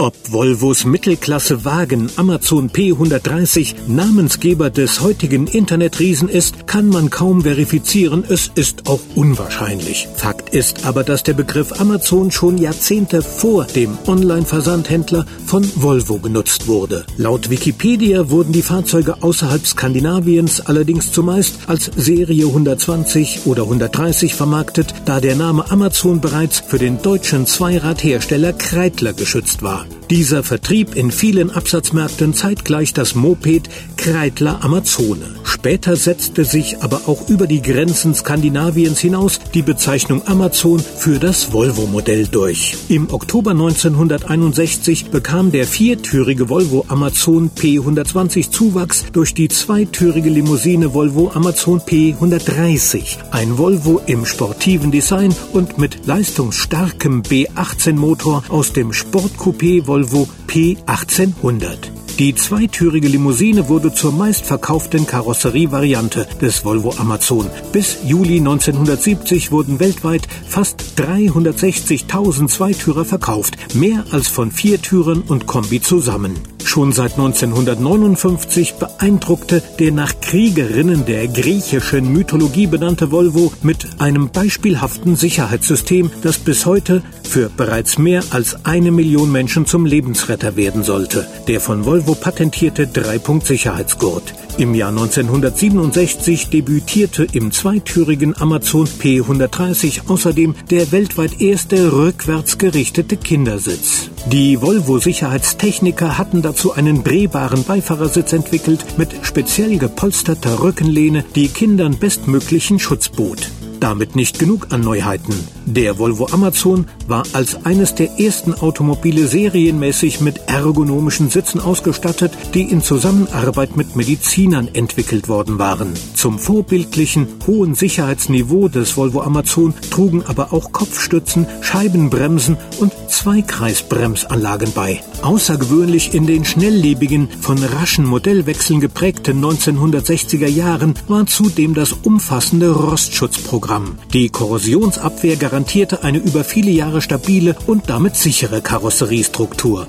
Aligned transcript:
Ob 0.00 0.14
Volvos 0.30 0.84
Mittelklasse-Wagen 0.84 2.08
Amazon 2.14 2.70
P130 2.70 3.88
Namensgeber 3.88 4.70
des 4.70 5.00
heutigen 5.00 5.48
Internetriesen 5.48 6.28
ist, 6.28 6.68
kann 6.68 6.88
man 6.88 7.10
kaum 7.10 7.42
verifizieren. 7.42 8.22
Es 8.28 8.48
ist 8.54 8.88
auch 8.88 9.00
unwahrscheinlich. 9.16 10.06
Fakt 10.14 10.54
ist 10.54 10.86
aber, 10.86 11.02
dass 11.02 11.24
der 11.24 11.32
Begriff 11.32 11.80
Amazon 11.80 12.30
schon 12.30 12.58
Jahrzehnte 12.58 13.22
vor 13.22 13.64
dem 13.64 13.98
Online-Versandhändler 14.06 15.26
von 15.44 15.68
Volvo 15.74 16.18
genutzt 16.18 16.68
wurde. 16.68 17.04
Laut 17.16 17.50
Wikipedia 17.50 18.30
wurden 18.30 18.52
die 18.52 18.62
Fahrzeuge 18.62 19.20
außerhalb 19.24 19.66
Skandinaviens 19.66 20.60
allerdings 20.60 21.10
zumeist 21.10 21.58
als 21.66 21.90
Serie 21.96 22.46
120 22.46 23.46
oder 23.46 23.64
130 23.64 24.32
vermarktet, 24.36 24.94
da 25.06 25.20
der 25.20 25.34
Name 25.34 25.68
Amazon 25.72 26.20
bereits 26.20 26.60
für 26.60 26.78
den 26.78 27.02
deutschen 27.02 27.46
Zweiradhersteller 27.46 28.52
Kreidler 28.52 29.12
geschützt 29.12 29.64
war. 29.64 29.87
Dieser 30.10 30.42
vertrieb 30.42 30.94
in 30.94 31.10
vielen 31.10 31.50
Absatzmärkten 31.50 32.32
zeitgleich 32.32 32.94
das 32.94 33.14
Moped 33.14 33.68
Kreidler 33.98 34.64
Amazone. 34.64 35.26
Später 35.58 35.96
setzte 35.96 36.44
sich 36.44 36.82
aber 36.84 37.08
auch 37.08 37.28
über 37.28 37.48
die 37.48 37.60
Grenzen 37.60 38.14
Skandinaviens 38.14 39.00
hinaus 39.00 39.40
die 39.54 39.62
Bezeichnung 39.62 40.24
Amazon 40.28 40.78
für 40.78 41.18
das 41.18 41.52
Volvo-Modell 41.52 42.28
durch. 42.28 42.76
Im 42.88 43.12
Oktober 43.12 43.50
1961 43.50 45.06
bekam 45.10 45.50
der 45.50 45.66
viertürige 45.66 46.48
Volvo 46.48 46.84
Amazon 46.86 47.50
P120 47.50 48.52
Zuwachs 48.52 49.06
durch 49.12 49.34
die 49.34 49.48
zweitürige 49.48 50.30
Limousine 50.30 50.94
Volvo 50.94 51.32
Amazon 51.34 51.80
P130. 51.80 53.16
Ein 53.32 53.58
Volvo 53.58 54.00
im 54.06 54.26
sportiven 54.26 54.92
Design 54.92 55.34
und 55.52 55.76
mit 55.76 56.06
leistungsstarkem 56.06 57.22
B18-Motor 57.22 58.44
aus 58.48 58.72
dem 58.72 58.92
Sportcoupé 58.92 59.88
Volvo 59.88 60.28
P1800. 60.46 61.97
Die 62.18 62.34
zweitürige 62.34 63.06
Limousine 63.06 63.68
wurde 63.68 63.92
zur 63.92 64.10
meistverkauften 64.10 65.06
Karosserievariante 65.06 66.26
des 66.42 66.64
Volvo 66.64 66.92
Amazon. 66.98 67.48
Bis 67.70 67.98
Juli 68.04 68.38
1970 68.38 69.52
wurden 69.52 69.78
weltweit 69.78 70.26
fast 70.48 70.82
360.000 70.96 72.48
Zweitürer 72.48 73.04
verkauft, 73.04 73.56
mehr 73.74 74.04
als 74.10 74.26
von 74.26 74.50
Viertürern 74.50 75.20
und 75.20 75.46
Kombi 75.46 75.80
zusammen. 75.80 76.34
Schon 76.68 76.92
seit 76.92 77.12
1959 77.12 78.74
beeindruckte 78.74 79.62
der 79.78 79.90
nach 79.90 80.12
Kriegerinnen 80.20 81.06
der 81.06 81.26
griechischen 81.26 82.12
Mythologie 82.12 82.66
benannte 82.66 83.10
Volvo 83.10 83.50
mit 83.62 83.86
einem 83.98 84.28
beispielhaften 84.28 85.16
Sicherheitssystem, 85.16 86.10
das 86.20 86.36
bis 86.36 86.66
heute 86.66 87.02
für 87.22 87.48
bereits 87.48 87.96
mehr 87.96 88.22
als 88.32 88.66
eine 88.66 88.90
Million 88.90 89.32
Menschen 89.32 89.64
zum 89.64 89.86
Lebensretter 89.86 90.56
werden 90.56 90.82
sollte. 90.82 91.26
Der 91.48 91.62
von 91.62 91.86
Volvo 91.86 92.14
patentierte 92.14 92.86
Dreipunkt-Sicherheitsgurt. 92.86 94.34
Im 94.58 94.74
Jahr 94.74 94.88
1967 94.88 96.48
debütierte 96.48 97.28
im 97.30 97.52
zweitürigen 97.52 98.36
Amazon 98.40 98.88
P130 98.88 100.08
außerdem 100.08 100.56
der 100.68 100.90
weltweit 100.90 101.40
erste 101.40 101.92
rückwärts 101.92 102.58
gerichtete 102.58 103.16
Kindersitz. 103.16 104.10
Die 104.32 104.60
Volvo-Sicherheitstechniker 104.60 106.18
hatten 106.18 106.42
dazu 106.42 106.72
einen 106.72 107.04
drehbaren 107.04 107.62
Beifahrersitz 107.62 108.32
entwickelt 108.32 108.84
mit 108.98 109.10
speziell 109.22 109.78
gepolsterter 109.78 110.60
Rückenlehne, 110.60 111.24
die 111.36 111.46
Kindern 111.46 111.96
bestmöglichen 111.96 112.80
Schutz 112.80 113.08
bot. 113.08 113.48
Damit 113.80 114.16
nicht 114.16 114.38
genug 114.38 114.68
an 114.70 114.80
Neuheiten. 114.80 115.34
Der 115.64 115.98
Volvo 115.98 116.28
Amazon 116.32 116.86
war 117.06 117.24
als 117.32 117.64
eines 117.64 117.94
der 117.94 118.18
ersten 118.18 118.54
Automobile 118.54 119.28
serienmäßig 119.28 120.20
mit 120.20 120.40
ergonomischen 120.46 121.30
Sitzen 121.30 121.60
ausgestattet, 121.60 122.32
die 122.54 122.62
in 122.62 122.82
Zusammenarbeit 122.82 123.76
mit 123.76 123.94
Medizinern 123.94 124.68
entwickelt 124.72 125.28
worden 125.28 125.58
waren. 125.58 125.94
Zum 126.14 126.38
vorbildlichen 126.38 127.28
hohen 127.46 127.74
Sicherheitsniveau 127.74 128.68
des 128.68 128.96
Volvo 128.96 129.20
Amazon 129.20 129.74
trugen 129.90 130.24
aber 130.26 130.52
auch 130.52 130.72
Kopfstützen, 130.72 131.46
Scheibenbremsen 131.60 132.56
und 132.80 132.92
Zweikreisbremsanlagen 133.18 134.72
bei. 134.74 135.00
Außergewöhnlich 135.22 136.14
in 136.14 136.28
den 136.28 136.44
schnelllebigen, 136.44 137.28
von 137.28 137.58
raschen 137.58 138.04
Modellwechseln 138.04 138.78
geprägten 138.78 139.44
1960er 139.44 140.46
Jahren 140.46 140.94
war 141.08 141.26
zudem 141.26 141.74
das 141.74 141.92
umfassende 141.92 142.70
Rostschutzprogramm. 142.70 143.98
Die 144.12 144.28
Korrosionsabwehr 144.28 145.34
garantierte 145.34 146.04
eine 146.04 146.18
über 146.18 146.44
viele 146.44 146.70
Jahre 146.70 147.02
stabile 147.02 147.56
und 147.66 147.90
damit 147.90 148.14
sichere 148.14 148.62
Karosseriestruktur. 148.62 149.88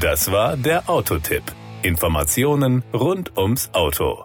Das 0.00 0.32
war 0.32 0.56
der 0.56 0.88
Autotipp. 0.88 1.44
Informationen 1.82 2.82
rund 2.94 3.36
ums 3.36 3.68
Auto. 3.74 4.24